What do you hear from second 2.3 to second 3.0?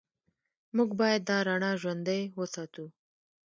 وساتو.